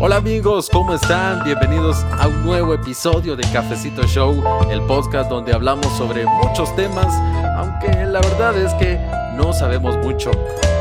[0.00, 1.42] Hola amigos, ¿cómo están?
[1.42, 7.12] Bienvenidos a un nuevo episodio de Cafecito Show, el podcast donde hablamos sobre muchos temas,
[7.56, 8.96] aunque la verdad es que
[9.34, 10.30] no sabemos mucho.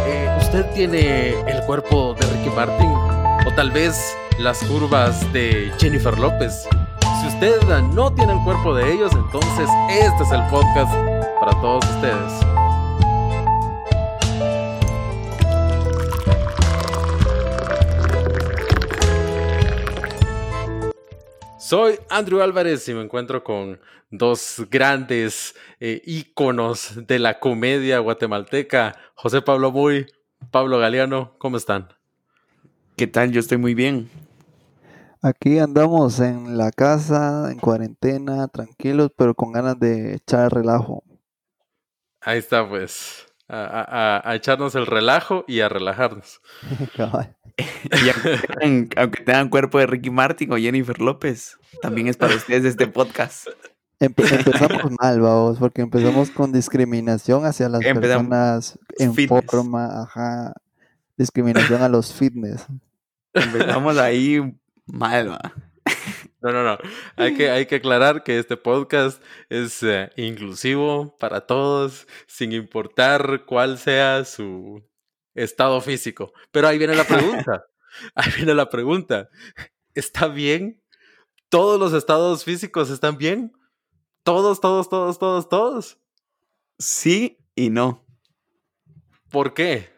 [0.06, 2.92] Eh, ¿Usted tiene el cuerpo de Ricky Martin?
[3.48, 6.68] ¿O tal vez las curvas de Jennifer López?
[7.20, 7.60] Si usted
[7.96, 10.94] no tiene el cuerpo de ellos, entonces este es el podcast
[11.40, 12.67] para todos ustedes.
[21.68, 23.78] Soy Andrew Álvarez y me encuentro con
[24.10, 30.08] dos grandes eh, íconos de la comedia guatemalteca, José Pablo Muy,
[30.50, 31.90] Pablo Galeano, ¿cómo están?
[32.96, 33.34] ¿Qué tal?
[33.34, 34.10] Yo estoy muy bien.
[35.22, 41.04] Aquí andamos en la casa, en cuarentena, tranquilos, pero con ganas de echar relajo.
[42.22, 43.28] Ahí está, pues.
[43.50, 46.40] A, a echarnos el relajo y a relajarnos.
[48.06, 52.88] y aunque tengan, cuerpo de Ricky Martin o Jennifer López, también es para ustedes este
[52.88, 53.48] podcast.
[54.00, 60.54] empezamos mal, vamos, porque empezamos con discriminación hacia las personas en forma, ajá,
[61.18, 62.68] discriminación a los fitness.
[63.34, 65.54] Empezamos ahí mal, va.
[66.42, 66.78] No, no, no.
[67.16, 73.46] Hay que, hay que aclarar que este podcast es eh, inclusivo para todos, sin importar
[73.46, 74.84] cuál sea su
[75.38, 76.34] estado físico.
[76.52, 77.66] Pero ahí viene la pregunta.
[78.16, 79.30] Ahí viene la pregunta.
[79.96, 80.84] ¿Está bien?
[81.50, 83.54] ¿Todos los estados físicos están bien?
[84.24, 85.98] ¿Todos, todos, todos, todos, todos?
[86.78, 88.06] Sí y no.
[89.32, 89.90] ¿Por qué?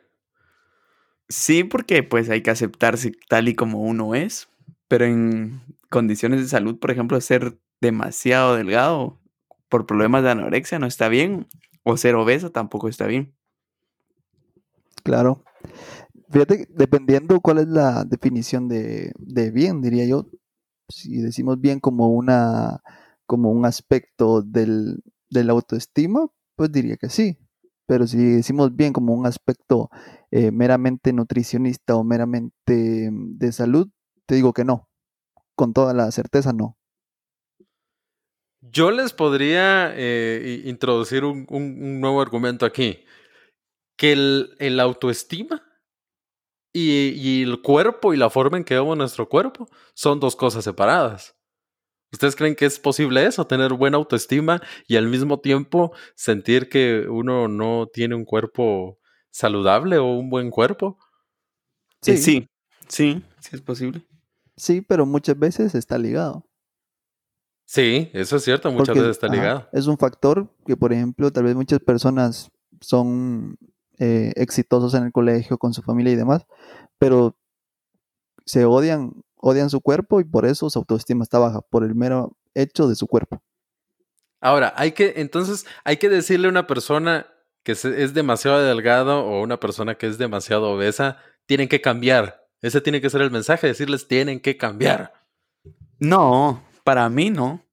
[1.28, 4.50] Sí, porque pues hay que aceptarse tal y como uno es,
[4.88, 9.20] pero en condiciones de salud, por ejemplo, ser demasiado delgado
[9.68, 11.48] por problemas de anorexia no está bien,
[11.84, 13.36] o ser obeso tampoco está bien.
[15.02, 15.44] Claro.
[16.30, 19.14] Fíjate, dependiendo cuál es la definición de,
[19.54, 20.28] bien, diría yo,
[20.88, 22.82] si decimos bien como una
[23.26, 27.38] como un aspecto del, de la autoestima, pues diría que sí.
[27.86, 29.90] Pero si decimos bien como un aspecto
[30.32, 33.88] eh, meramente nutricionista o meramente mm, de salud,
[34.26, 34.90] te digo que no.
[35.56, 36.78] Con toda la certeza, no.
[38.62, 41.48] Yo les podría eh, introducir un,
[42.02, 43.06] nuevo argumento aquí
[44.00, 45.62] que el, autoestima
[46.74, 51.36] y, el cuerpo y la forma en que vemos nuestro cuerpo son dos cosas separadas.
[52.14, 57.08] ¿Ustedes creen que es posible eso, tener buena autoestima y al mismo tiempo sentir que
[57.10, 59.00] uno no tiene un cuerpo
[59.32, 60.98] saludable o un buen cuerpo?
[62.02, 62.48] Sí, sí,
[62.88, 64.02] sí, sí es posible.
[64.56, 66.46] Sí, pero muchas veces está ligado.
[67.66, 69.68] Sí, eso es cierto, muchas veces está ligado.
[69.74, 72.50] es un factor que, por ejemplo, tal vez muchas personas
[72.80, 73.58] son
[74.00, 76.46] eh, exitosos en el colegio, con su familia y demás,
[76.98, 77.36] pero
[78.46, 82.36] se odian, odian su cuerpo y por eso su autoestima está baja, por el mero
[82.56, 83.42] hecho de su cuerpo.
[84.42, 87.28] Ahora, hay que, entonces, hay que decirle a una persona
[87.64, 92.48] que es demasiado delgado o una persona que es demasiado obesa, tienen que cambiar.
[92.62, 95.14] Ese tiene que ser el mensaje, decirles tienen que cambiar.
[96.00, 97.64] No, para mí no.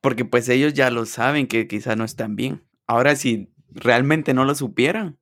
[0.00, 2.64] Porque pues ellos ya lo saben que quizá no están bien.
[2.86, 5.18] Ahora, si realmente no lo supieran,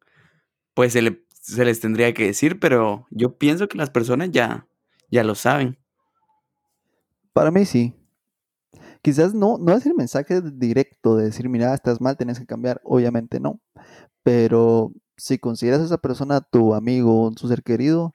[0.78, 4.68] pues se, les tendría que decir, pero yo pienso que las personas ya,
[5.10, 5.76] ya lo saben.
[7.32, 7.96] Para mí sí.
[9.02, 12.80] Quizás no, no es el mensaje directo de decir, mira, estás mal, tienes que cambiar.
[12.84, 13.60] Obviamente no.
[14.22, 18.14] Pero si consideras a esa persona tu amigo, su ser querido,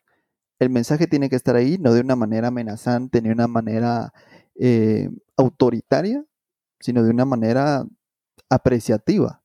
[0.58, 4.14] el mensaje tiene que estar ahí, no de una manera amenazante, ni de una manera
[4.56, 6.24] eh, autoritaria,
[6.80, 7.84] sino de una manera
[8.50, 9.43] apreciativa.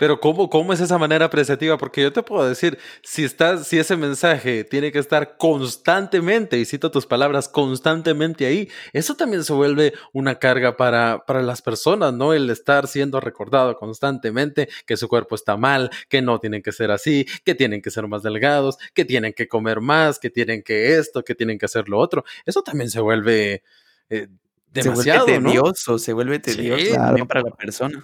[0.00, 1.76] Pero ¿cómo, ¿cómo es esa manera apreciativa?
[1.76, 6.64] Porque yo te puedo decir, si, estás, si ese mensaje tiene que estar constantemente, y
[6.64, 12.14] cito tus palabras, constantemente ahí, eso también se vuelve una carga para, para las personas,
[12.14, 12.32] ¿no?
[12.32, 16.90] El estar siendo recordado constantemente que su cuerpo está mal, que no tienen que ser
[16.90, 20.96] así, que tienen que ser más delgados, que tienen que comer más, que tienen que
[20.96, 22.24] esto, que tienen que hacer lo otro.
[22.46, 23.62] Eso también se vuelve...
[24.08, 24.28] Eh,
[24.72, 28.02] demasiado, se vuelve tedioso, se vuelve tedioso también para la persona.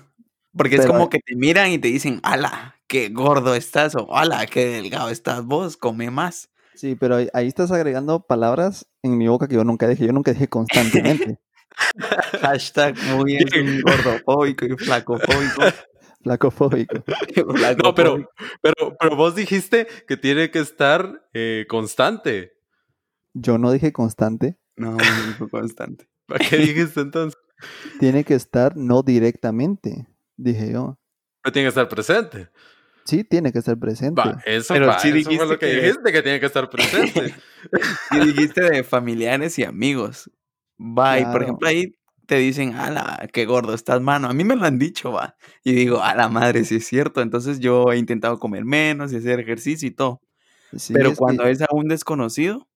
[0.57, 4.47] Porque es como que te miran y te dicen, ala, qué gordo estás, o ala,
[4.47, 6.51] qué delgado estás vos, come más.
[6.75, 10.33] Sí, pero ahí, estás agregando palabras en mi boca que yo nunca dije, yo nunca
[10.33, 11.39] dije constantemente.
[12.41, 15.63] Hashtag muy bien, gordofóbico y flacofóbico.
[16.23, 17.05] Flacofóbico.
[17.85, 18.29] no, pero,
[18.61, 22.55] pero, pero vos dijiste que tiene que estar eh, constante.
[23.33, 24.59] Yo no dije constante.
[24.75, 26.09] No, no dijo constante.
[26.27, 27.41] ¿Para qué dijiste entonces?
[28.01, 30.99] Tiene que estar no directamente dije yo.
[31.43, 32.49] Pero tiene que estar presente.
[33.05, 34.21] sí tiene que estar presente.
[34.21, 36.47] Va, eso, Pero va, sí eso fue dijiste lo que, que- dijiste, que tiene que
[36.47, 37.35] estar presente.
[38.13, 40.31] Y dijiste de familiares y amigos.
[40.81, 41.93] Va, y por ejemplo ahí
[42.27, 44.29] te dicen, ala, qué gordo estás, mano.
[44.29, 45.37] A mí me lo han dicho, va.
[45.65, 47.23] Y digo, a la madre, sí es cierto.
[47.23, 50.21] Entonces yo he intentado comer menos y hacer ejercicio y todo.
[50.77, 52.69] Sí, Pero es que- cuando es a un desconocido,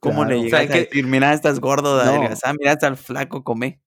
[0.00, 0.30] ¿cómo Claro.
[0.30, 2.10] le O llegas sea, a que- decir, mira, estás gordo de No.
[2.12, 3.80] adelgazar, mira, estás flaco, come?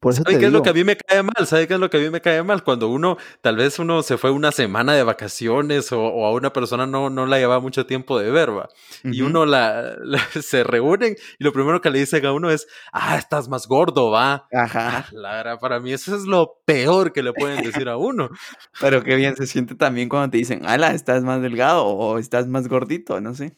[0.00, 1.46] Por eso te ¿Sabe qué es lo que a mí me cae mal?
[1.46, 2.62] ¿Sabe qué es lo que a mí me cae mal?
[2.64, 6.52] Cuando uno, tal vez uno se fue una semana de vacaciones o, o a una
[6.52, 8.68] persona no, no la llevaba mucho tiempo de ver, va.
[9.04, 12.66] Y uno la, la- se reúnen y lo primero que le dicen a uno es,
[12.92, 14.46] ah, estás más gordo, va.
[14.52, 15.06] Ajá.
[15.12, 18.28] Lara, para mí eso es lo peor que le pueden decir a uno.
[18.80, 22.46] Pero qué bien se siente también cuando te dicen, ala, estás más delgado o estás
[22.48, 23.56] más gordito, no sé.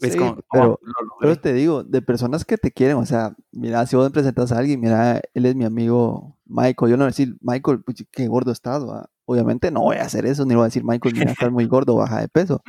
[0.00, 1.36] Es Sí, como, oh, pero- lo Pero logré.
[1.42, 4.58] te digo, de personas que te quieren, o sea, mira, si vos me presentas a
[4.58, 8.26] alguien, mira, él es mi amigo Michael, yo no voy a decir, Michael, puchi, qué
[8.26, 9.10] gordo estás, va".
[9.26, 11.94] Obviamente no voy a hacer eso, ni voy a decir, Michael, mira, estás muy gordo,
[11.96, 12.62] baja de peso.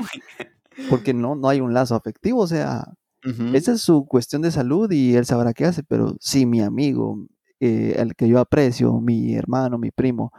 [0.89, 2.93] Porque no, no hay un lazo afectivo, o sea,
[3.53, 7.17] esa es su cuestión de salud y él sabrá qué hace, pero si mi amigo,
[7.59, 10.31] eh, el que yo aprecio, mi hermano, mi primo,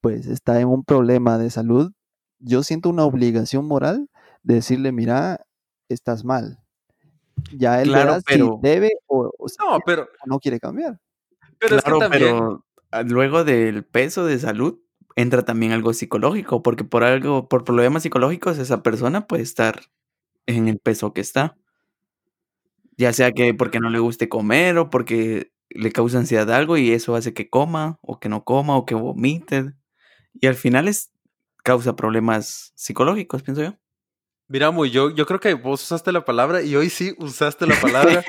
[0.00, 1.92] pues está en un problema de salud,
[2.38, 4.08] yo siento una obligación moral
[4.44, 5.40] de decirle, mira,
[5.94, 6.58] estás mal.
[7.56, 11.00] Ya él Claro, verá pero- si debe o, No, quiere pero, o no quiere cambiar.
[11.58, 12.22] pero claro, es que también...
[12.38, 14.80] pero ah, luego del peso de salud
[15.16, 19.80] entra también algo psicológico, porque por algo, por problemas psicológicos, esa persona puede estar
[20.46, 21.56] en el peso que está.
[22.96, 26.90] Ya sea que porque no le guste comer o porque le causa ansiedad algo y
[26.92, 29.74] eso hace que coma o que no coma o que vomite.
[30.40, 31.12] Y al final es
[31.62, 33.74] causa problemas psicológicos, pienso yo.
[34.48, 37.74] Mira, muy yo, yo creo que vos usaste la palabra y hoy sí usaste la
[37.80, 38.24] palabra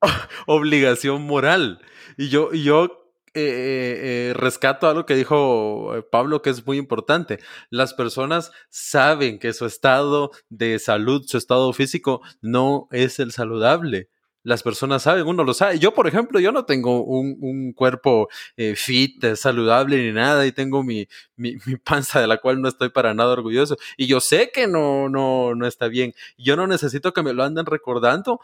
[0.46, 1.80] obligación moral.
[2.16, 6.76] Y yo, y yo eh, eh, eh, rescato algo que dijo Pablo que es muy
[6.76, 7.38] importante.
[7.70, 14.08] Las personas saben que su estado de salud, su estado físico no es el saludable.
[14.44, 15.78] Las personas saben, uno lo sabe.
[15.78, 20.46] Yo, por ejemplo, yo no tengo un, un cuerpo eh, fit, eh, saludable ni nada,
[20.46, 23.76] y tengo mi, mi, panza de la cual no estoy para nada orgulloso.
[23.96, 26.14] Y yo sé que no, no, no está bien.
[26.36, 28.40] Yo no necesito que me lo anden recordando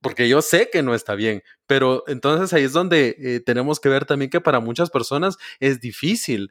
[0.00, 3.88] porque yo sé que no está bien, pero entonces ahí es donde eh, tenemos que
[3.88, 6.50] ver también que para muchas personas es difícil.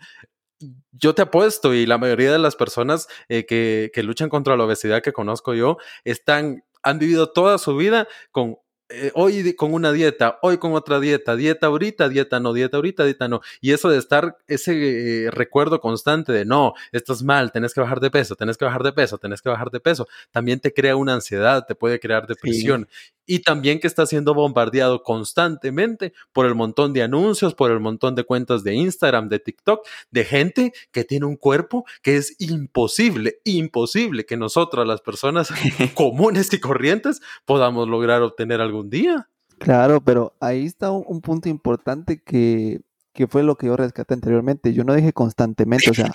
[0.92, 5.02] Yo te apuesto y la mayoría de las personas que, que luchan contra la obesidad
[5.02, 8.58] que conozco yo están, han vivido toda su vida con
[8.94, 13.06] eh, hoy con una dieta, hoy con otra dieta, dieta ahorita, dieta no, dieta ahorita,
[13.06, 13.42] dieta no.
[13.62, 18.02] Y eso de estar ese eh, recuerdo constante de no, estás mal, tenés que bajar
[18.02, 20.96] de peso, tenés que bajar de peso, tenés que bajar de peso, también te crea
[20.98, 22.90] una ansiedad, te puede crear depresión.
[23.32, 28.14] Y también que está siendo bombardeado constantemente por el montón de anuncios, por el montón
[28.14, 33.40] de cuentas de Instagram, de TikTok, de gente que tiene un cuerpo que es imposible,
[33.46, 35.48] imposible que nosotros, las personas
[35.96, 39.30] comunes y corrientes, podamos lograr obtener algún día.
[39.60, 42.82] Claro, pero ahí está un, un punto importante que,
[43.14, 44.74] que fue lo que yo rescaté anteriormente.
[44.74, 46.12] Yo no dije constantemente, o sea,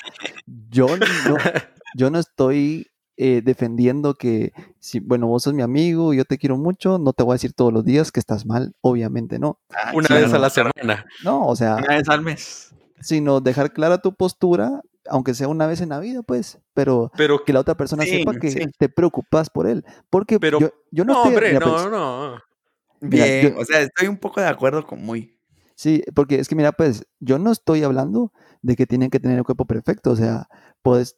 [0.68, 1.06] yo no,
[1.96, 6.56] yo no estoy eh, defendiendo que, si, bueno, vos sos mi amigo, yo te quiero
[6.56, 9.58] mucho, no te voy a decir todos los días que estás mal, obviamente no.
[9.70, 11.06] Ah, Una claro, vez a la semana.
[11.24, 12.74] No, o sea, Una vez al mes.
[13.00, 17.44] sino dejar clara tu postura, aunque sea una vez en la vida, pues, pero Pero
[17.44, 18.60] que la otra persona Sí, sepa que sí.
[18.78, 19.84] te preocupas por él.
[20.10, 22.38] Porque Pero- yo, yo no, no, estoy, hombre, mira, no, pues, no.
[23.00, 25.38] Mira, Bien, yo- o sea, estoy un poco de acuerdo con muy.
[25.74, 28.32] Sí, porque es que mira, pues yo no estoy hablando
[28.62, 30.48] de que tienen que tener el cuerpo perfecto, o sea,
[30.82, 31.16] puedes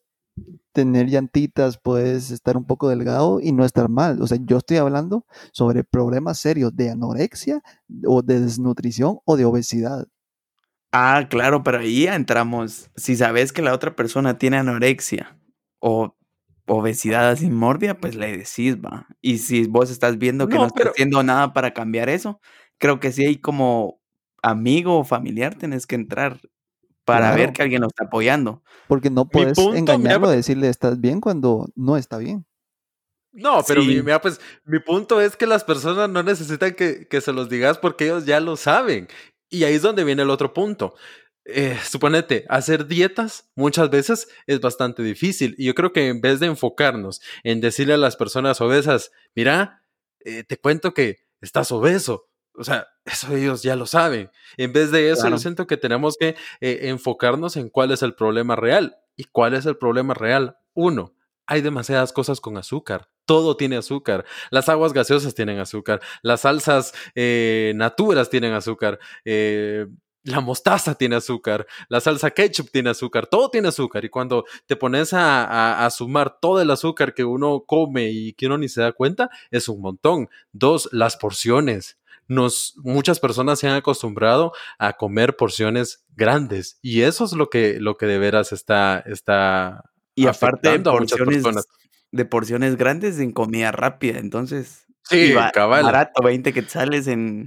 [0.73, 4.23] tener llantitas, puedes estar un poco delgado y no estar mal.
[4.23, 7.63] O sea, yo estoy hablando sobre problemas serios de anorexia
[8.07, 10.07] o de desnutrición o de obesidad.
[10.93, 12.91] Ah, claro, pero ahí ya entramos.
[12.97, 15.39] Si sabes que la otra persona tiene anorexia
[15.81, 16.15] o
[16.67, 19.07] obesidad así mórbida, pues le decís, va.
[19.21, 22.41] Y si vos estás viendo que no, No, está pero- haciendo nada para cambiar eso,
[22.79, 24.01] creo que sí hay como
[24.43, 26.41] amigo o familiar tenés que entrar
[27.09, 28.63] para ver que alguien lo está apoyando.
[28.87, 32.47] Porque no puedes punto, mira, engañarlo pues- de decirle estás bien cuando no está bien.
[33.33, 34.03] No, pero mi, Sí.
[34.03, 37.79] mira, pues, mi punto es que las personas no necesitan que, que se los digas
[37.79, 39.07] porque ellos ya lo saben.
[39.51, 40.95] Y ahí es donde viene el otro punto.
[41.45, 45.55] Eh, suponete, hacer dietas muchas veces es bastante difícil.
[45.59, 49.83] Y yo creo que en vez de enfocarnos en decirle a las personas obesas, mira,
[50.21, 52.28] eh, te cuento que estás obeso.
[52.59, 54.31] O sea, eso ellos ya lo saben.
[54.57, 55.37] En vez de eso, Claro.
[55.37, 58.97] yo siento que tenemos que eh, enfocarnos en cuál es el problema real.
[59.17, 60.57] ¿Y cuál es el problema real?
[60.75, 61.15] Uno,
[61.47, 63.09] hay demasiadas cosas con azúcar.
[63.25, 64.25] Todo tiene azúcar.
[64.51, 66.01] Las aguas gaseosas tienen azúcar.
[66.23, 68.99] Las salsas eh, naturas tienen azúcar.
[69.25, 69.87] Eh,
[70.25, 74.05] la mostaza tiene azúcar, la salsa ketchup tiene azúcar, todo tiene azúcar.
[74.05, 78.47] Y cuando te pones a, a, sumar todo el azúcar que uno come y que
[78.47, 80.29] uno ni se da cuenta, es un montón.
[80.53, 81.99] Dos, las porciones.
[82.29, 87.81] Nos, muchas personas se han acostumbrado a comer porciones grandes y eso es lo que,
[87.81, 89.83] lo que de veras está, está
[90.15, 91.45] y aparte de porciones,
[92.13, 97.45] de porciones grandes en comida rápida, entonces sí, barato, 20 quetzales en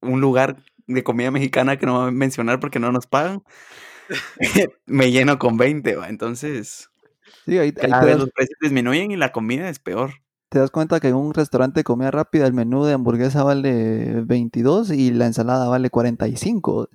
[0.00, 0.56] un lugar
[0.86, 3.42] de comida mexicana que no voy a mencionar porque no nos pagan,
[4.86, 6.08] me lleno con 20, ¿va?
[6.08, 6.90] entonces
[7.44, 10.14] sí, ahí, los precios disminuyen y la comida es peor.
[10.48, 14.22] Te das cuenta que en un restaurante de comida rápida el menú de hamburguesa vale
[14.24, 16.88] 22 y la ensalada vale 45.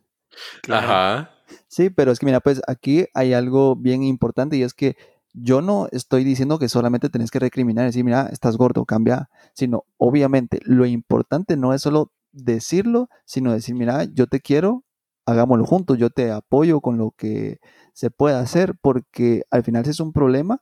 [0.69, 1.29] Ajá.
[1.67, 4.95] Sí, pero es que mira, pues aquí hay algo bien importante y es que
[5.33, 9.29] yo no estoy diciendo que solamente tenés que recriminar y decir, mira, estás gordo, cambia,
[9.53, 14.83] sino obviamente lo importante no es solo decirlo, sino decir, mira, yo te quiero,
[15.25, 17.59] hagámoslo juntos, yo te apoyo con lo que
[17.93, 20.61] se pueda hacer, porque al final si es un problema,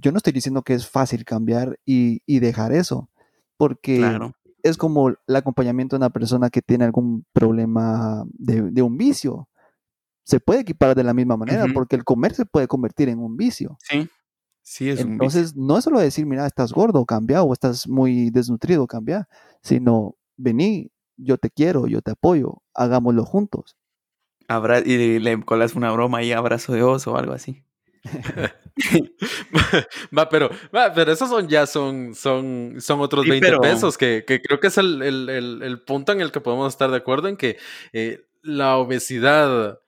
[0.00, 3.10] yo no estoy diciendo que es fácil cambiar y, dejar eso,
[3.56, 4.18] porque
[4.62, 9.48] es como el acompañamiento de una persona que tiene algún problema de, un vicio.
[10.24, 13.36] Se puede equipar de la misma manera, porque el comer se puede convertir en un
[13.36, 13.78] vicio.
[13.80, 14.08] Sí,
[14.62, 18.86] sí, es Entonces, no es solo decir, mira, estás gordo, cambia, o estás muy desnutrido,
[18.86, 19.28] cambia,
[19.62, 23.76] sino vení, yo te quiero, yo te apoyo, hagámoslo juntos.
[24.84, 27.64] y le colas una broma y abrazo de oso o algo así.
[30.16, 34.40] va, pero, va, pero esos son ya son, son, son otros 20 pesos, que, que,
[34.40, 37.36] creo que es el, el, el, punto en el que podemos estar de acuerdo en
[37.36, 37.58] que
[37.92, 39.80] eh, la obesidad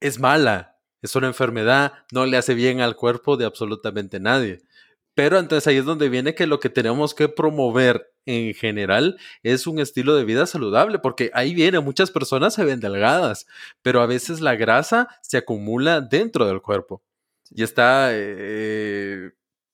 [0.00, 4.62] es mala, es una enfermedad, no le hace bien al cuerpo de absolutamente nadie.
[5.14, 9.66] Pero entonces ahí es donde viene que lo que tenemos que promover en general es
[9.66, 13.46] un estilo de vida saludable, porque ahí viene, muchas personas se ven delgadas,
[13.82, 17.02] pero a veces la grasa se acumula dentro del cuerpo
[17.50, 19.30] y está, eh,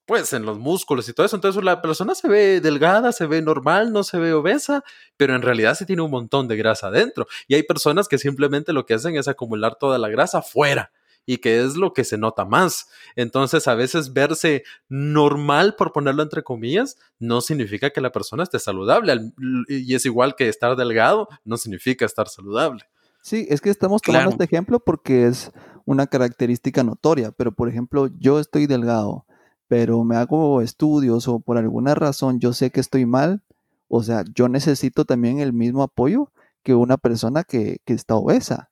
[0.06, 1.36] pues, en los músculos y todo eso.
[1.36, 4.84] Entonces la persona se ve delgada, se ve normal, no se ve obesa,
[5.16, 7.26] pero en realidad se tiene un montón de grasa dentro.
[7.48, 10.92] Y hay personas que simplemente lo que hacen es acumular toda la grasa fuera
[11.26, 12.88] y que es lo que se nota más.
[13.16, 18.60] Entonces, a veces verse normal, por ponerlo entre comillas, no significa que la persona esté
[18.60, 19.32] saludable.
[19.68, 22.84] Y es igual que estar delgado, no significa estar saludable.
[23.26, 25.50] Sí, es que estamos tomando este ejemplo porque es
[25.84, 29.26] una característica notoria, pero por ejemplo, yo estoy delgado,
[29.66, 33.42] pero me hago estudios o por alguna razón yo sé que estoy mal,
[33.88, 36.30] o sea, yo necesito también el mismo apoyo
[36.62, 38.70] que una persona que, que está obesa.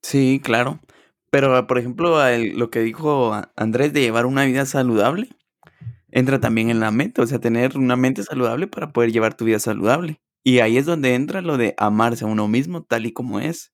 [0.00, 0.78] Sí, claro.
[1.32, 2.18] Pero, por ejemplo,
[2.54, 5.28] lo que dijo Andrés de llevar una vida saludable,
[6.12, 9.44] entra también en la mente, o sea, tener una mente saludable para poder llevar tu
[9.44, 10.20] vida saludable.
[10.42, 13.72] Y ahí es donde entra lo de amarse a uno mismo tal y como es.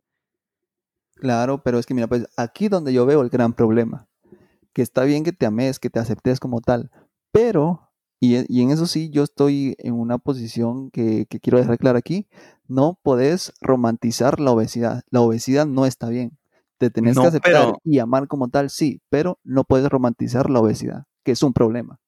[1.15, 4.09] Claro, pero es que mira, pues aquí donde yo veo el gran problema,
[4.73, 6.91] que está bien que te ames, que te aceptes como tal,
[7.33, 11.79] pero, y, y en eso sí yo estoy en una posición que, que quiero dejar
[11.79, 12.29] claro aquí,
[12.69, 15.05] no podés romantizar la obesidad.
[15.11, 16.37] La obesidad no está bien.
[16.79, 21.07] Te tenés que aceptar y amar como tal, sí, pero no puedes romantizar la obesidad,
[21.25, 22.01] que es un problema.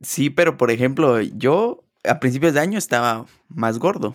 [0.00, 4.14] Sí, pero por ejemplo, yo a principios de año estaba más gordo.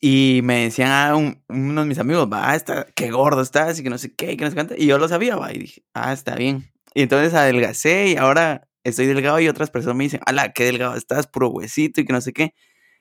[0.00, 1.16] Y me decían ah,
[1.48, 4.44] unos de mis amigos, va, está, qué gordo estás y que no sé qué, que
[4.44, 4.74] no sé cuánto.
[4.76, 6.70] Y yo lo sabía, va, y dije, ah, está bien.
[6.94, 10.94] Y entonces adelgacé y ahora estoy delgado y otras personas me dicen, ala, qué delgado
[10.94, 12.54] estás, puro huesito y que no sé qué.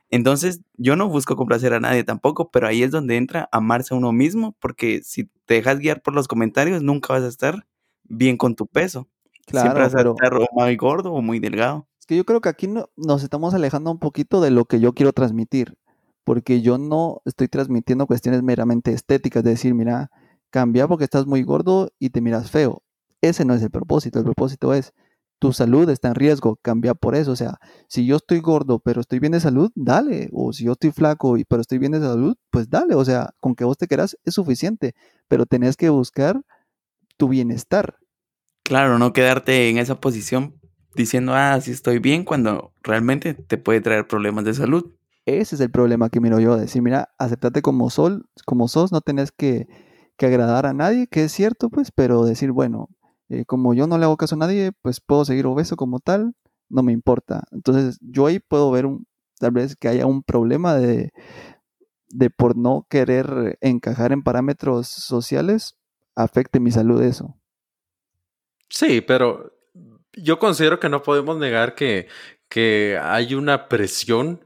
[0.10, 3.98] Entonces, yo no busco complacer a nadie tampoco, pero ahí es donde entra amarse a
[3.98, 7.65] uno mismo, porque si te dejas guiar por los comentarios, nunca vas a estar
[8.03, 9.10] bien con tu peso.
[9.48, 11.88] Claro, Siempre vas a estar o muy gordo o muy delgado.
[12.03, 14.91] Es que yo creo que aquí nos estamos alejando un poquito de lo que yo
[14.91, 15.77] quiero transmitir,
[16.25, 20.12] porque yo no estoy transmitiendo cuestiones meramente estéticas, de decir, mira,
[20.50, 22.83] cambia porque estás muy gordo y te miras feo.
[23.22, 24.91] Ese no es el propósito, el propósito es,
[25.39, 27.31] tu salud está en riesgo, cambia por eso.
[27.31, 27.57] O sea,
[27.88, 30.29] si yo estoy gordo pero estoy bien de salud, dale.
[30.33, 32.95] O si yo estoy flaco y pero estoy bien de salud, pues dale.
[32.95, 34.93] O sea, con que vos te quieras es suficiente,
[35.29, 36.41] pero tenés que buscar
[37.15, 37.95] tu bienestar.
[38.65, 40.60] Claro, no quedarte en esa posición
[40.95, 44.93] diciendo, ah, sí estoy bien, cuando realmente te puede traer problemas de salud.
[45.25, 49.01] Ese es el problema que miro yo, decir, mira, aceptate como sol, como sos, no
[49.01, 49.67] tenés que,
[50.19, 52.88] agradar a nadie, que es cierto, pues, pero decir, bueno,
[53.27, 56.33] eh, como yo no le hago caso a nadie, pues puedo seguir obeso como tal,
[56.69, 57.43] no me importa.
[57.51, 59.05] Entonces, yo ahí puedo ver un,
[59.38, 61.12] tal vez que haya un problema de,
[62.07, 65.75] de por no querer encajar en parámetros sociales,
[66.15, 67.35] afecte mi salud eso.
[68.69, 69.52] Sí, pero
[70.15, 72.08] yo considero que no podemos negar que,
[72.50, 74.46] que hay una presión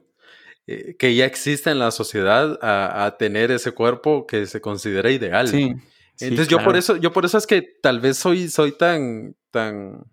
[0.66, 5.12] eh, que ya existe en la sociedad a, a, tener ese cuerpo que se considera
[5.12, 5.48] ideal.
[5.48, 5.76] Sí.
[6.20, 10.04] Entonces yo por eso, yo por eso es que tal vez soy, soy tan, tan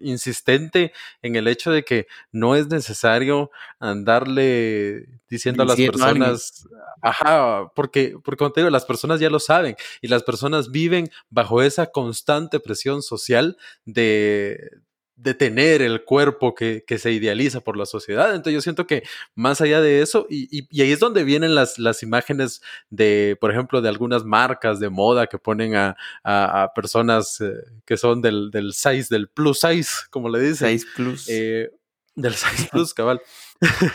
[0.00, 0.92] insistente
[1.22, 6.68] en el hecho de que no es necesario andarle diciendo a las personas,
[7.02, 11.10] ajá, porque, porque como te digo, las personas ya lo saben y las personas viven
[11.30, 14.70] bajo esa constante presión social de,
[15.16, 18.30] de tener el cuerpo que, que, se idealiza por la sociedad.
[18.30, 19.04] Entonces yo siento que
[19.34, 23.36] más allá de eso, y, y, y ahí es donde vienen las, las, imágenes de,
[23.40, 27.52] por ejemplo, de algunas marcas de moda que ponen a, a, a personas eh,
[27.84, 30.78] que son del, del size, del plus size, como le dicen.
[30.78, 31.28] Size plus.
[31.28, 31.70] Eh,
[32.16, 33.20] del size plus, cabal.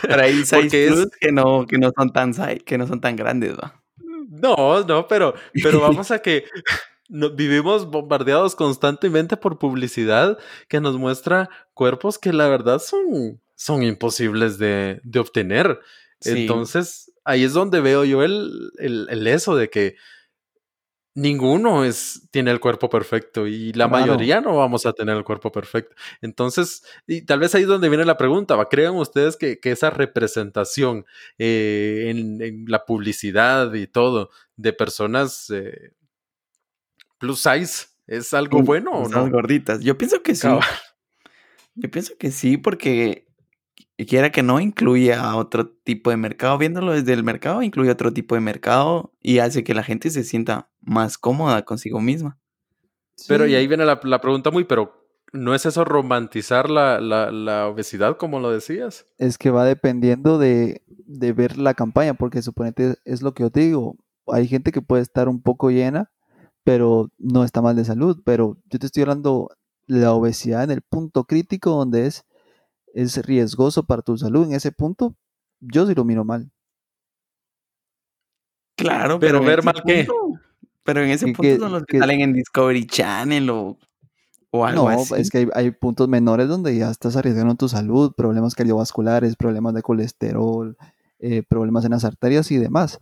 [0.02, 1.16] Pero hay size plus es...
[1.20, 2.32] que, no, que, no son tan,
[2.64, 3.80] que no son tan grandes, ¿va?
[4.30, 6.44] No, no, pero, pero vamos a que
[7.10, 10.38] no, vivimos bombardeados constantemente por publicidad
[10.68, 15.80] que nos muestra cuerpos que la verdad son, son imposibles de, de obtener.
[16.20, 16.42] Sí.
[16.42, 19.96] Entonces, ahí es donde veo yo el, el, el, eso de que
[21.14, 24.06] ninguno es, tiene el cuerpo perfecto y la claro.
[24.06, 25.96] mayoría no vamos a tener el cuerpo perfecto.
[26.20, 28.68] Entonces, y tal vez ahí es donde viene la pregunta, ¿va?
[28.68, 31.04] ¿crean ustedes que, que esa representación
[31.38, 35.50] eh, en, en, la publicidad y todo de personas...
[35.50, 35.92] Eh,
[37.20, 39.30] plus size es algo bueno o no?
[39.30, 39.80] gorditas.
[39.80, 40.42] Yo pienso que sí.
[40.42, 40.64] Cabal.
[41.76, 43.28] Yo pienso que sí, porque
[44.08, 46.58] quiera que no incluye a otro tipo de mercado.
[46.58, 50.24] Viéndolo desde el mercado, incluye otro tipo de mercado y hace que la gente se
[50.24, 52.38] sienta más cómoda consigo misma.
[53.14, 53.26] Sí.
[53.28, 57.30] Pero y ahí viene la, la, pregunta muy, pero ¿no es eso romantizar la, la,
[57.30, 59.06] la, obesidad como lo decías?
[59.18, 63.50] Es que va dependiendo de, de ver la campaña, porque suponete es lo que yo
[63.50, 63.96] te digo.
[64.26, 66.10] Hay gente que puede estar un poco llena
[66.64, 68.20] pero no está mal de salud.
[68.24, 69.50] Pero yo te estoy hablando
[69.86, 72.24] de la obesidad en el punto crítico donde es,
[72.94, 74.46] es riesgoso para tu salud.
[74.46, 75.14] En ese punto,
[75.60, 76.50] yo sí lo miro mal.
[78.76, 80.06] Claro, pero, pero ver mal punto, qué.
[80.84, 83.78] Pero en ese punto que, son los que, que, salen en Discovery Channel o,
[84.50, 85.14] o algo no, así.
[85.16, 89.74] es que hay, hay, puntos menores donde ya estás arriesgando tu salud, problemas cardiovasculares, problemas
[89.74, 90.76] de colesterol,
[91.18, 92.98] eh, problemas en las arterias y demás.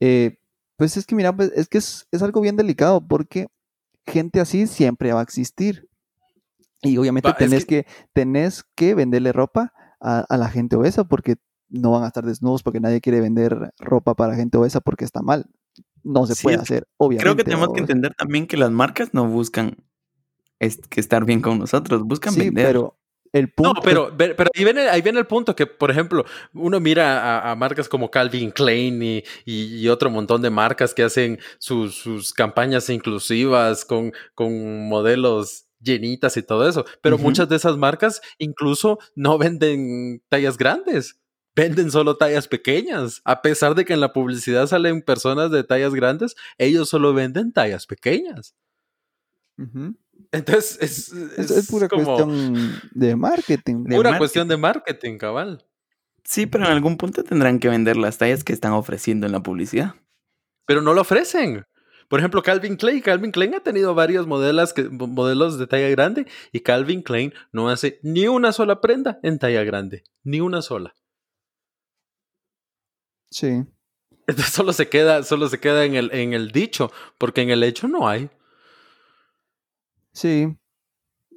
[0.00, 0.38] Eh,
[0.82, 3.46] pues es que, mira, pues es que es, es, algo bien delicado porque
[4.04, 5.88] gente así siempre va a existir.
[6.80, 7.84] Y obviamente tenés, que...
[7.84, 7.90] que...
[8.12, 11.36] tenés que venderle ropa a, a, la gente obesa porque
[11.68, 15.22] no van a estar desnudos, porque nadie quiere vender ropa para gente obesa porque está
[15.22, 15.46] mal.
[16.02, 17.22] No se sí, puede hacer, obviamente.
[17.22, 19.76] Creo que tenemos que entender también que las marcas no buscan
[20.58, 22.66] es, que estar bien con nosotros, buscan sí, vender.
[22.66, 22.98] Pero
[23.32, 23.74] el punto.
[23.74, 27.50] No, pero, pero ahí, viene, ahí viene el punto que, por ejemplo, uno mira a,
[27.52, 32.32] a marcas como Calvin Klein y, y, otro montón de marcas que hacen sus, sus
[32.32, 37.22] campañas inclusivas con, con modelos llenitas y todo eso, pero uh -huh.
[37.22, 41.18] muchas de esas marcas incluso no venden tallas grandes.
[41.54, 43.20] Venden solo tallas pequeñas.
[43.26, 47.52] A pesar de que en la publicidad salen personas de tallas grandes, ellos solo venden
[47.52, 48.54] tallas pequeñas.
[49.58, 49.96] Uh -huh.
[50.30, 53.84] Entonces, es, es, es pura como cuestión de marketing.
[53.84, 54.18] Pura marketing.
[54.18, 55.66] cuestión de marketing, cabal.
[56.24, 59.42] Sí, pero en algún punto tendrán que vender las tallas que están ofreciendo en la
[59.42, 59.94] publicidad.
[60.66, 61.64] Pero no lo ofrecen.
[62.08, 63.00] Por ejemplo, Calvin Klein.
[63.00, 67.70] Calvin Klein ha tenido varios modelos, que, modelos de talla grande y Calvin Klein no
[67.70, 70.04] hace ni una sola prenda en talla grande.
[70.22, 70.94] Ni una sola.
[73.30, 73.64] Sí.
[74.26, 77.62] Entonces solo se queda, solo se queda en el, en el dicho, porque en el
[77.64, 78.30] hecho no hay.
[80.12, 80.56] Sí,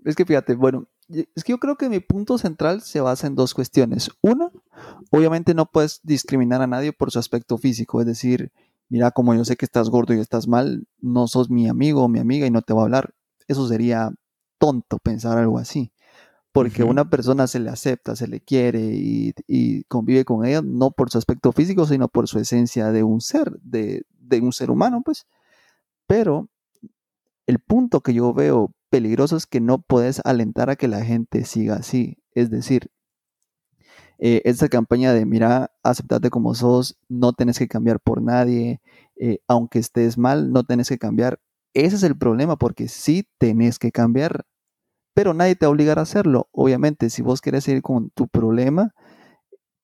[0.03, 3.35] es que fíjate, bueno, es que yo creo que mi punto central se basa en
[3.35, 4.09] dos cuestiones.
[4.21, 4.51] Una,
[5.11, 8.51] obviamente no puedes discriminar a nadie por su aspecto físico, es decir,
[8.89, 12.07] mira, como yo sé que estás gordo y estás mal, no sos mi amigo o
[12.07, 13.13] mi amiga y no te voy a hablar.
[13.47, 14.11] Eso sería
[14.57, 15.91] tonto pensar algo así.
[16.51, 16.91] Porque uh -huh.
[16.91, 21.11] una persona se le acepta, se le quiere y, y, convive con ella, no por
[21.11, 25.01] su aspecto físico, sino por su esencia de un ser, de, de un ser humano,
[25.03, 25.27] pues.
[26.07, 26.49] Pero
[27.47, 31.45] el punto que yo veo peligroso es que no puedes alentar a que la gente
[31.45, 32.17] siga así.
[32.31, 32.91] Es decir,
[34.17, 38.81] eh, esta campaña de mira, aceptate como sos, no tenés que cambiar por nadie,
[39.17, 41.39] eh, aunque estés mal, no tenés que cambiar.
[41.73, 44.45] Ese es el problema, porque sí tenés que cambiar,
[45.13, 46.47] pero nadie te va a obligar a hacerlo.
[46.51, 48.93] Obviamente, si vos querés ir con tu problema,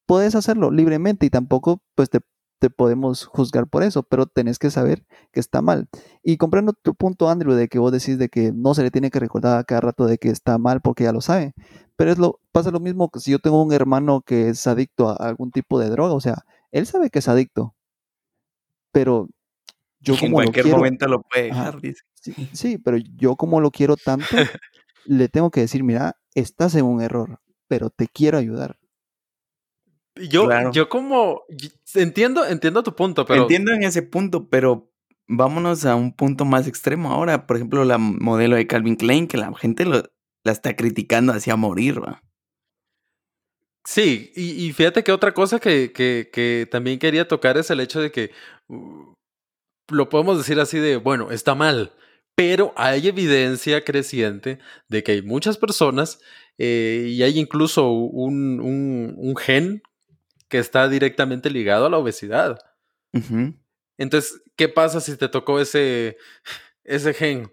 [0.05, 2.19] puedes hacerlo libremente y tampoco pues te
[2.61, 5.89] te podemos juzgar por eso, pero tenés que saber que está mal.
[6.21, 9.09] Y comprendo tu punto, Andrew, de que vos decís de que no se le tiene
[9.09, 11.55] que recordar a cada rato de que está mal porque ya lo sabe.
[11.95, 15.09] Pero es lo, pasa lo mismo que si yo tengo un hermano que es adicto
[15.09, 17.73] a algún tipo de droga, o sea, él sabe que es adicto,
[18.91, 19.27] pero
[19.99, 22.03] yo como en cualquier lo quiero, momento lo puede dejar, ajá, dice.
[22.13, 24.27] Sí, sí, pero yo como lo quiero tanto,
[25.05, 28.77] le tengo que decir, mira, estás en un error, pero te quiero ayudar.
[30.15, 30.71] Yo, Claro.
[30.71, 31.43] yo como
[31.95, 34.91] entiendo, entiendo tu punto, pero Entiendo en ese punto, pero
[35.27, 37.47] vámonos a un punto más extremo ahora.
[37.47, 40.03] Por ejemplo, la modelo de Calvin Klein, que la gente lo-
[40.43, 42.21] la está criticando hacia morir, ¿va?
[43.85, 47.79] sí, y, y fíjate que otra cosa que, que, que también quería tocar es el
[47.79, 48.31] hecho de que
[48.67, 49.13] uh,
[49.91, 51.93] lo podemos decir así de, bueno, está mal,
[52.35, 56.19] pero hay evidencia creciente de que hay muchas personas
[56.57, 59.81] eh, y hay incluso un, un, un gen
[60.51, 62.59] que está directamente ligado a la obesidad.
[63.97, 66.17] Entonces, ¿qué pasa si te tocó ese,
[66.83, 67.49] ese gen?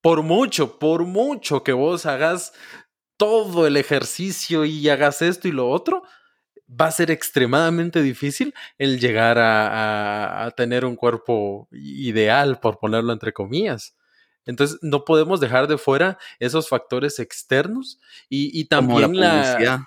[0.00, 2.52] Por mucho, por mucho que vos hagas
[3.18, 6.02] todo el ejercicio y hagas esto y lo otro,
[6.68, 12.78] va a ser extremadamente difícil el llegar a, a- a tener un cuerpo ideal, por
[12.78, 13.96] ponerlo entre comillas.
[14.46, 19.86] Entonces, no podemos dejar de fuera esos factores externos y, y Como la también la,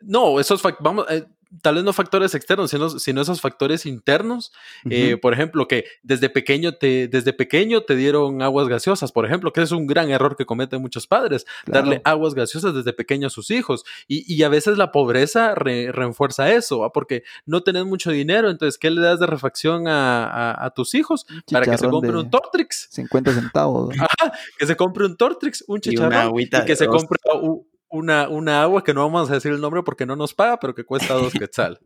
[0.00, 1.26] no, esos fac- vamos, eh,
[1.62, 4.52] tal vez no factores externos, sino, sino esos factores internos.
[4.90, 9.52] Eh, por ejemplo, que desde pequeño te, desde pequeño te dieron aguas gaseosas, por ejemplo,
[9.52, 13.30] que es un gran error que cometen muchos padres, darle aguas gaseosas desde pequeño a
[13.30, 13.84] sus hijos.
[14.08, 16.90] Y, y a veces la pobreza re- refuerza eso, ¿va?
[16.92, 20.94] porque no tenés mucho dinero, entonces, ¿qué le das de refacción a, a- a tus
[20.94, 21.26] hijos?
[21.50, 23.96] Para que se Chicharrón de un Tortrix, 50 centavos.
[23.96, 24.06] ¿no?
[24.58, 27.66] que se compre un Tortrix, un Y una chicharrón, agüita y que se compre u-
[27.88, 30.74] una, una agua que no vamos a decir el nombre porque no nos paga, pero
[30.74, 31.78] que cuesta dos quetzal.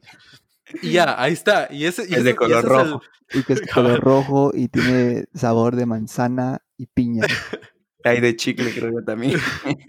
[0.83, 1.69] Y ya, ahí está.
[1.71, 3.03] Y ese, y Es ese- de y color ese es el- rojo.
[3.33, 7.27] Y que es color rojo y tiene sabor de manzana y piña.
[8.05, 9.39] Hay de chicle, creo yo también.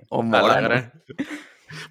[0.10, 0.62] o a la morado.
[0.64, 0.92] gran.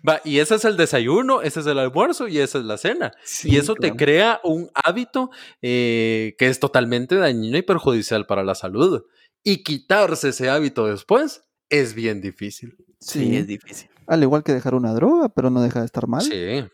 [0.07, 3.13] Va, y ese es el desayuno, ese es el almuerzo y esa es la cena.
[3.25, 5.31] Sí, y eso te crea un hábito
[5.63, 9.05] eh, que es totalmente dañino y perjudicial para la salud.
[9.43, 12.77] Y quitarse ese hábito después es bien difícil.
[13.01, 13.89] Sí, es difícil.
[14.11, 16.23] Al igual que dejar una droga, pero no deja de estar mal.
[16.23, 16.65] Sí.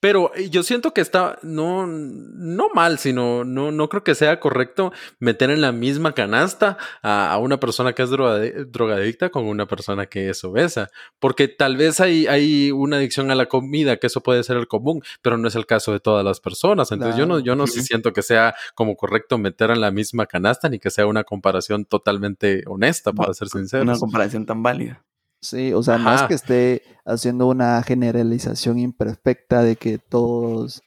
[0.00, 4.38] Pero eh, yo siento que está, no, no mal, sino no, no creo que sea
[4.38, 9.46] correcto meter en la misma canasta a, a una persona que es drogade- drogadicta con
[9.46, 10.88] una persona que es obesa.
[11.18, 14.68] Porque tal vez hay, hay una adicción a la comida, que eso puede ser el
[14.68, 16.92] común, pero no es el caso de todas las personas.
[16.92, 20.26] Entonces yo no, yo no sí siento que sea como correcto meter en la misma
[20.26, 23.82] canasta, ni que sea una comparación totalmente honesta, para ser sincero.
[23.82, 25.04] Una comparación tan válida.
[25.40, 26.28] Sí, o sea, no es Ajá.
[26.28, 30.82] que esté haciendo una generalización imperfecta de que todos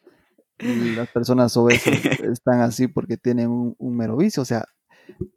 [0.59, 1.93] las personas obesas
[2.33, 4.43] están así porque tienen un, un mero vicio.
[4.43, 4.65] O sea,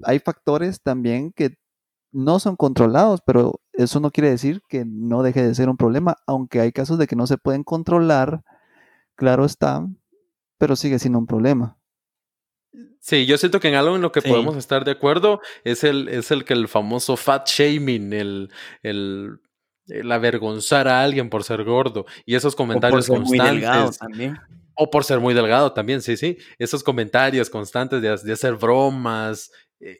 [0.02, 1.56] hay factores también que
[2.12, 6.16] no son controlados, pero eso no quiere decir que no deje de ser un problema,
[6.26, 8.42] aunque hay casos de que no se pueden controlar,
[9.16, 9.86] claro está,
[10.58, 11.76] pero sigue siendo un problema.
[13.00, 14.28] Sí, yo siento que en algo en lo que Sí.
[14.28, 18.50] podemos estar de acuerdo es el, es el que el famoso fat shaming, el,
[18.82, 19.38] el,
[19.88, 23.84] el avergonzar a alguien por ser gordo y esos O por comentarios ser muy delgado
[23.84, 23.98] constantes.
[23.98, 24.38] también.
[24.76, 26.36] O por ser muy delgado también, sí, sí.
[26.58, 29.52] Esos comentarios constantes de, de hacer bromas,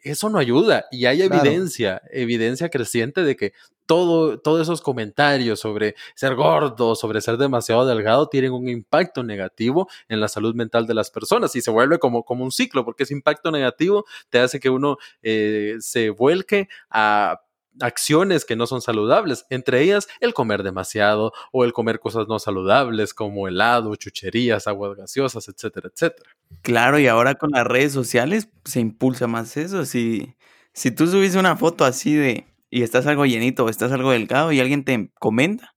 [0.03, 0.85] eso no ayuda.
[0.91, 1.35] Y hay Claro.
[1.35, 3.53] evidencia, evidencia creciente de que
[3.85, 9.87] todo, todos esos comentarios sobre ser gordo, sobre ser demasiado delgado, tienen un impacto negativo
[10.09, 13.03] en la salud mental de las personas y se vuelve como, como un ciclo, porque
[13.03, 17.41] ese impacto negativo te hace que uno eh, se vuelque a
[17.81, 22.39] acciones que no son saludables, entre ellas el comer demasiado o el comer cosas no
[22.39, 26.29] saludables como helado, chucherías, aguas gaseosas, etcétera, etcétera.
[26.61, 29.85] Claro, y ahora con las redes sociales se impulsa más eso.
[29.85, 30.35] Si,
[30.73, 34.51] si tú subís una foto así de y estás algo llenito o estás algo delgado
[34.51, 35.75] y alguien te comenta,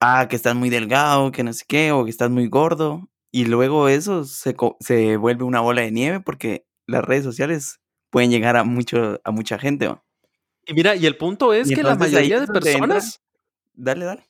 [0.00, 3.46] ah, que estás muy delgado, que no sé qué, o que estás muy gordo, y
[3.46, 7.80] luego eso se, se vuelve una bola de nieve porque las redes sociales
[8.10, 9.88] pueden llegar a mucho a mucha gente.
[9.88, 10.04] ¿va?
[10.66, 13.20] Y mira, y el punto es que la mayoría de personas,
[13.74, 14.28] Dale, dale.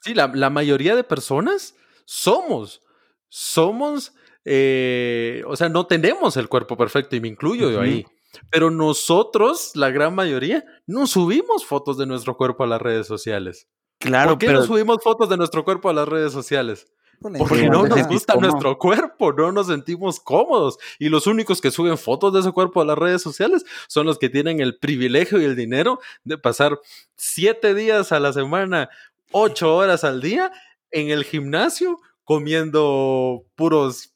[0.00, 2.82] sí, la, la mayoría de personas somos,
[3.28, 4.12] somos,
[4.44, 8.06] eh, o sea, no tenemos el cuerpo perfecto y me incluyo yo ahí.
[8.50, 13.68] Pero nosotros, la gran mayoría, no subimos fotos de nuestro cuerpo a las redes sociales.
[13.98, 16.86] Claro, ¿Por qué pero no subimos fotos de nuestro cuerpo a las redes sociales?
[17.30, 20.78] Por Porque no nos gusta nuestro cuerpo, no nos sentimos cómodos.
[20.98, 24.18] Y los únicos que suben fotos de ese cuerpo a las redes sociales son los
[24.18, 26.78] que tienen el privilegio y el dinero de pasar
[27.16, 28.90] siete días a la semana,
[29.32, 30.52] ocho horas al día
[30.90, 34.10] en el gimnasio comiendo puros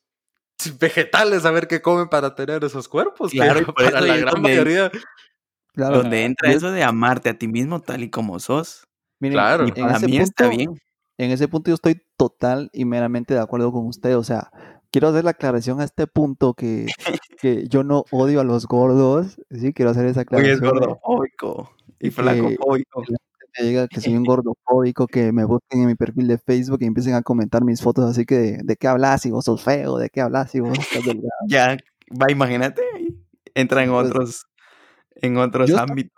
[0.78, 3.30] vegetales a ver qué comen para tener esos cuerpos.
[3.32, 4.90] Claro, por para la gran donde- mayoría.
[5.72, 8.84] Claro, donde entra eso de amarte a ti mismo tal y como sos.
[9.20, 9.68] miren, Claro.
[9.68, 10.78] Y para mí está bien.
[11.18, 14.16] En ese punto yo estoy total y meramente de acuerdo con usted.
[14.16, 14.50] O sea,
[14.90, 16.86] quiero hacer la aclaración a este punto que,
[17.42, 19.36] que yo no odio a los gordos.
[19.50, 20.54] Sí, quiero hacer esa aclaración.
[20.54, 23.02] es gordofóbico y que- flacofóbico.
[23.60, 26.84] me diga que soy un gordofóbico, que me busquen en mi perfil de Facebook y
[26.84, 29.98] empiecen a comentar mis fotos así que de, de qué hablas si vos sos feo,
[29.98, 31.28] de qué hablas si vos estás delgado.
[31.48, 31.76] Ya,
[32.10, 32.82] va, imagínate,
[33.54, 34.46] entra en Pues, otros,
[35.16, 36.12] en otros estoy- ámbitos.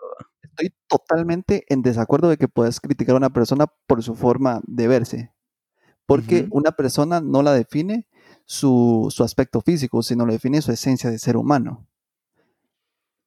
[0.60, 4.88] Estoy totalmente en desacuerdo de que puedas criticar a una persona por su forma de
[4.88, 5.32] verse.
[6.06, 6.58] Porque Ujú.
[6.58, 8.06] una persona no la define
[8.44, 11.86] su, su aspecto físico, sino lo define su esencia de ser humano.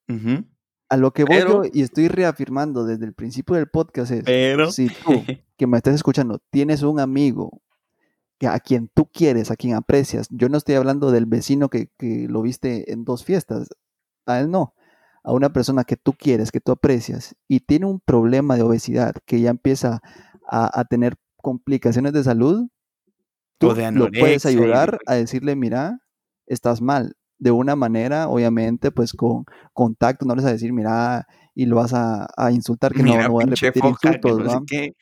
[0.10, 0.46] Ujú.
[0.90, 4.24] A lo que voy Pero- yo y estoy reafirmando desde el principio del podcast es,
[4.26, 4.94] Pero, si tú
[5.58, 7.62] que me estés escuchando tienes un amigo
[8.38, 11.90] que a quien tú quieres, a quien aprecias, yo no estoy hablando del vecino que,
[11.98, 13.70] que lo viste en dos fiestas,
[14.26, 14.74] a él no,
[15.24, 19.14] a una persona que tú quieres, que tú aprecias y tiene un problema de obesidad
[19.26, 20.02] que ya empieza
[20.48, 22.68] a, a tener complicaciones de salud,
[23.58, 26.00] tú de lo puedes ayudar a decirle, mira,
[26.46, 27.16] estás mal.
[27.40, 31.78] De una manera, obviamente, pues con contacto, no les vas a decir, mira, y lo
[31.78, 34.94] vas a, a insultar, que no- mira, no, voy a repetir insultos, no sé qué.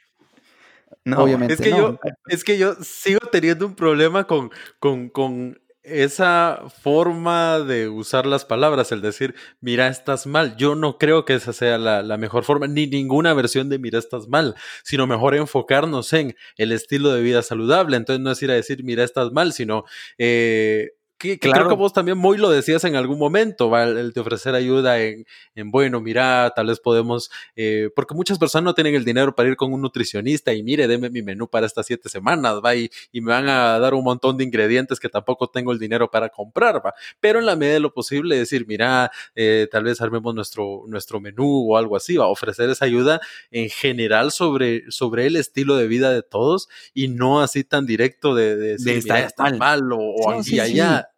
[1.06, 1.56] No, Obviamente.
[1.56, 1.78] Es que no.
[1.78, 8.26] yo, es que yo sigo teniendo un problema con, con, con esa forma de usar
[8.26, 10.56] las palabras, el decir, mira, estás mal.
[10.58, 14.00] Yo no creo que esa sea la, la mejor forma, ni ninguna versión de mira,
[14.00, 17.98] estás mal, sino mejor enfocarnos en el estilo de vida saludable.
[17.98, 19.86] Entonces no es ir a decir, mira, estás mal, sino...
[20.18, 20.92] eh,
[21.22, 21.66] que, que Claro.
[21.66, 23.84] Creo que vos también muy lo decías en algún momento, ¿va?
[23.84, 28.64] el, de ofrecer ayuda en, en, bueno, mira, tal vez podemos, eh, porque muchas personas
[28.66, 31.66] no tienen el dinero para ir con un nutricionista y mire, deme mi menú para
[31.68, 35.10] estas siete semanas, va, y, y me van a dar un montón de ingredientes que
[35.10, 38.66] tampoco tengo el dinero para comprar, va, pero en la medida de lo posible decir,
[38.68, 43.22] mira, eh, tal vez armemos nuestro, nuestro menú o algo así, va, ofrecer esa ayuda
[43.52, 48.34] en general sobre, sobre el estilo de vida de todos y no así tan directo
[48.36, 49.58] de, de decir, De mira, está mal.
[49.58, 51.00] mal, o, o No, aquí sí, allá.
[51.02, 51.11] Es-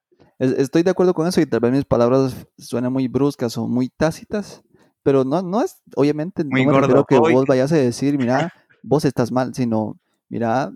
[0.43, 3.89] Estoy de acuerdo con eso y tal vez mis palabras suenan muy bruscas o muy
[3.89, 4.61] tácitas,
[5.01, 8.53] pero no, no es, obviamente, Muy no me refiero que vos vayas a decir, mira,
[8.81, 9.97] vos estás mal, sino,
[10.29, 10.73] mira,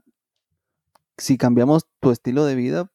[1.17, 2.91] si cambiamos tu estilo de vida,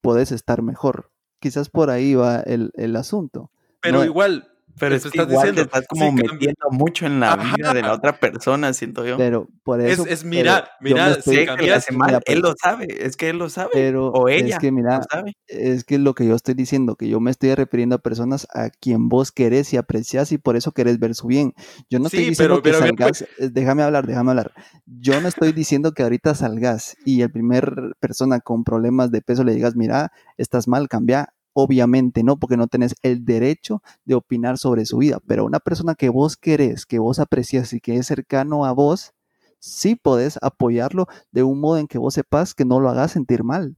[0.00, 1.10] puedes estar mejor.
[1.40, 3.50] Quizás por ahí va el, el asunto.
[3.80, 6.32] Pero No, igual, Pero Eso es que estás igual diciendo, te estás como sí, cambia-
[6.32, 7.56] metiendo mucho en la Ajá.
[7.56, 9.16] vida de la otra persona, siento yo.
[9.16, 10.06] Pero por Es- eso.
[10.06, 13.16] es pero mira, yo mira, me si cambias- hace mal, mira, él lo sabe, es
[13.16, 15.32] que él lo sabe, Pero o ella es que mira, lo sabe.
[15.46, 18.70] es que lo que yo estoy diciendo, que yo me estoy refiriendo a personas a
[18.70, 21.52] quien vos querés y apreciás y por eso querés ver su bien.
[21.90, 24.52] Yo no estoy diciendo pero- que pero- salgas, eh, déjame hablar, déjame hablar.
[24.86, 29.44] Yo no estoy diciendo que ahorita salgas y el primer persona con problemas de peso
[29.44, 31.32] le digas, mira, estás mal, cambia.
[31.54, 35.94] Obviamente no, porque no tenés el derecho de opinar sobre su vida, pero una persona
[35.94, 39.12] que vos querés, que vos aprecias y que es cercano a vos,
[39.58, 43.44] sí podés apoyarlo de un modo en que vos sepas que no lo hagas sentir
[43.44, 43.76] mal.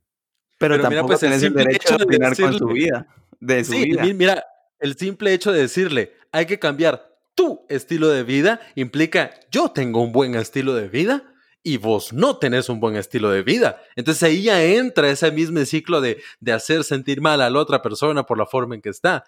[0.58, 3.06] Pero, Pero mira, tampoco pues, tenés el derecho de de opinar con su decirle- vida,
[3.40, 4.02] de su Sí, vida.
[4.04, 4.44] mi- mira,
[4.78, 10.00] el simple hecho de decirle, hay que cambiar tu estilo de vida, implica, yo tengo
[10.00, 11.33] un buen estilo de vida
[11.66, 13.80] y vos no tenés un buen estilo de vida.
[13.96, 17.80] Entonces ahí ya entra ese mismo ciclo de, de hacer sentir mal a la otra
[17.82, 19.24] persona por la forma en que está.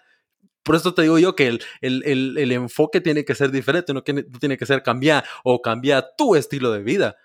[0.63, 3.93] Por eso te digo yo que el, el- el- el enfoque tiene que ser diferente,
[3.93, 7.15] no tiene, tiene que ser cambiar o cambiar tu estilo de vida.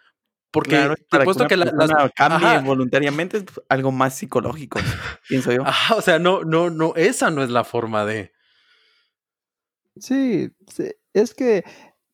[0.51, 2.61] Porque Claro, te para apuesto que la- las- cambie Ajá.
[2.61, 4.81] voluntariamente es algo más psicológico,
[5.29, 5.62] pienso yo.
[5.66, 8.33] Ajá, o sea, no, no, no, esa no es la forma de.
[9.96, 11.64] Sí, sí, es que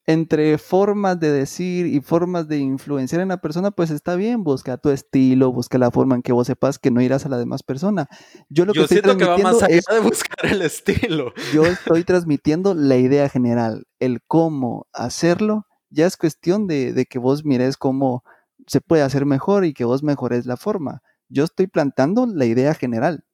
[0.09, 4.79] entre formas de decir y formas de influenciar en la persona, pues está bien, busca
[4.79, 7.63] tu estilo, busca la forma en que vos sepas que no irás a la demás
[7.63, 8.09] persona.
[8.49, 10.63] Yo lo que Yo estoy siento que va más transmitiendo allá es, de buscar el
[10.63, 11.35] estilo.
[11.53, 17.19] yo estoy transmitiendo la idea general, el cómo hacerlo, ya es cuestión de, de que
[17.19, 18.25] vos mires cómo
[18.67, 21.03] se puede hacer mejor y que vos mejores la forma.
[21.29, 23.25] Yo estoy plantando la idea general.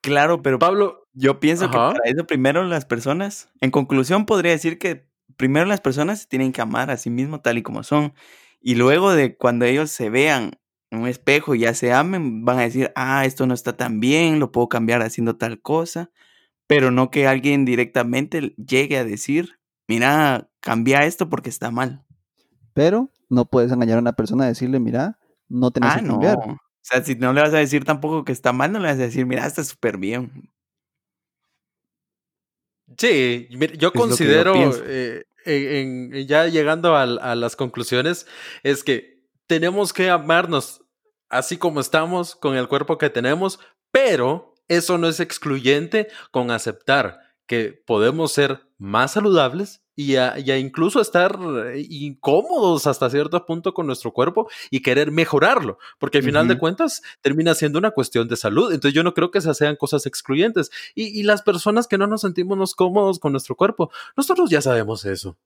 [0.00, 4.80] Claro, pero Pablo, yo pienso que para eso primero las personas, en conclusión podría decir
[4.80, 8.14] que primero las personas se tienen que amar a sí mismos tal y como son.
[8.60, 10.52] Y luego de cuando ellos se vean
[10.90, 14.00] en un espejo y ya se amen, van a decir, ah, esto no está tan
[14.00, 16.10] bien, lo puedo cambiar haciendo tal cosa.
[16.66, 22.04] Pero no que alguien directamente llegue a decir, mira, cambia esto porque está mal.
[22.74, 25.18] Pero no puedes engañar a una persona y decirle, mira,
[25.48, 26.12] no tenés Ah, que no.
[26.14, 26.38] cambiar.
[26.38, 28.96] O sea, si no le vas a decir tampoco que está mal, no le vas
[28.96, 30.50] a decir, mira, está súper bien.
[32.98, 34.54] Sí, yo considero,
[34.86, 38.26] eh, en- en- ya llegando a, las conclusiones,
[38.62, 40.82] es que tenemos que amarnos
[41.28, 43.58] así como estamos, con el cuerpo que tenemos,
[43.90, 50.50] pero eso no es excluyente con aceptar que podemos ser más saludables y a, y
[50.50, 56.18] a incluso estar eh, incómodos hasta cierto punto con nuestro cuerpo y querer mejorarlo, porque
[56.18, 58.72] al final de cuentas termina siendo una cuestión de salud.
[58.72, 60.70] Entonces yo no creo que esas sean cosas excluyentes.
[60.94, 65.04] Y, y las personas que no nos sentimos cómodos con nuestro cuerpo, nosotros ya sabemos
[65.04, 65.36] eso.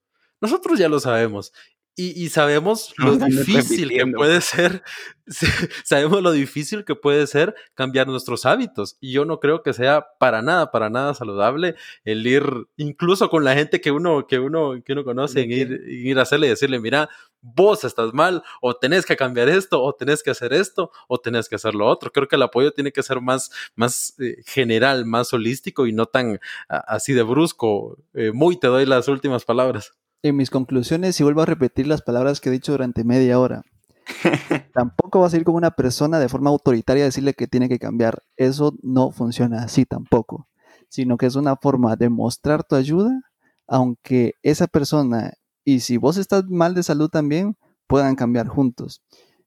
[0.41, 1.53] Nosotros ya lo sabemos.
[1.99, 4.83] Y, sabemos lo difícil que puede ser,
[5.85, 8.99] sabemos lo difícil que puede ser cambiar nuestros hábitos.
[9.01, 12.45] Y yo no creo que sea para nada, para nada saludable el ir,
[12.77, 16.49] incluso con la gente que uno, que uno, que uno conoce, ir, ir a hacerle
[16.49, 17.09] y decirle, mira,
[17.41, 21.49] vos estás mal, o tenés que cambiar esto, o tenés que hacer esto, o tenés
[21.49, 22.13] que hacer lo otro.
[22.13, 26.05] Creo que el apoyo tiene que ser más, más eh, general, más holístico y no
[26.05, 27.97] tan así de brusco.
[28.13, 29.95] Eh, muy te doy las últimas palabras
[30.29, 33.63] en mis conclusiones, y vuelvo a repetir las palabras que he dicho durante media hora,
[34.75, 37.79] tampoco vas a ir con una persona de forma autoritaria a decirle que tiene que
[37.79, 38.23] cambiar.
[38.37, 40.49] Eso no funciona así tampoco,
[40.89, 43.21] sino que es una forma de mostrar tu ayuda,
[43.67, 45.33] aunque esa persona,
[45.65, 49.03] y si vos estás mal de salud también, puedan cambiar juntos.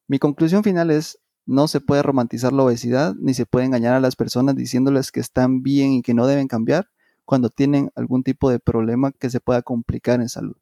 [0.07, 3.99] Mi conclusión final es, no se puede romantizar la obesidad, ni se puede engañar a
[3.99, 6.89] las personas diciéndoles que están bien y que no deben cambiar
[7.25, 10.55] cuando tienen algún tipo de problema que se pueda complicar en salud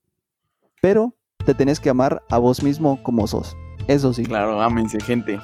[0.82, 3.56] pero te tenés que amar a vos mismo como sos.
[3.88, 4.24] Eso sí.
[4.24, 5.40] Claro, ámense, gente.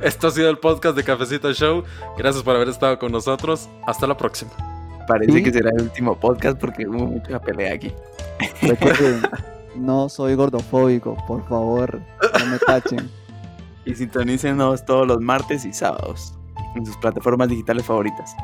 [0.00, 1.84] Esto ha sido el podcast de Cafecito Show.
[2.16, 3.68] Gracias por haber estado con nosotros.
[3.86, 4.50] Hasta la próxima.
[5.06, 7.92] Parece que será el último podcast porque hubo mucha pelea aquí.
[8.62, 9.22] Recuerden,
[9.76, 12.00] no soy gordofóbico, por favor,
[12.40, 13.08] no me tachen.
[13.84, 16.34] Y sintonícenos todos los martes y sábados
[16.74, 18.34] en sus plataformas digitales favoritas.